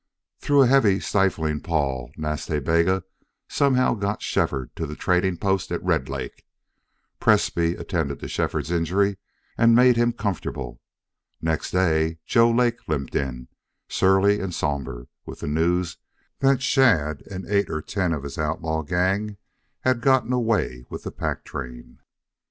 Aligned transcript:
Through 0.39 0.63
a 0.63 0.67
heavy, 0.67 0.99
stifling 0.99 1.59
pall 1.59 2.11
Nas 2.17 2.47
Ta 2.47 2.59
Bega 2.59 3.03
somehow 3.47 3.93
got 3.93 4.19
Shefford 4.23 4.75
to 4.75 4.87
the 4.87 4.95
trading 4.95 5.37
post 5.37 5.71
at 5.71 5.83
Red 5.83 6.09
Lake. 6.09 6.43
Presbrey 7.19 7.75
attended 7.79 8.19
to 8.21 8.27
Shefford's 8.27 8.71
injury 8.71 9.17
and 9.59 9.75
made 9.75 9.97
him 9.97 10.11
comfortable. 10.11 10.81
Next 11.39 11.69
day 11.69 12.17
Joe 12.25 12.49
Lake 12.49 12.79
limped 12.87 13.13
in, 13.13 13.47
surly 13.89 14.39
and 14.39 14.55
somber, 14.55 15.07
with 15.27 15.41
the 15.41 15.47
news 15.47 15.97
that 16.39 16.63
Shadd 16.63 17.21
and 17.29 17.45
eight 17.47 17.69
or 17.69 17.79
ten 17.83 18.11
of 18.11 18.23
his 18.23 18.39
outlaw 18.39 18.81
gang 18.81 19.37
had 19.81 20.01
gotten 20.01 20.33
away 20.33 20.83
with 20.89 21.03
the 21.03 21.11
pack 21.11 21.43
train. 21.45 21.99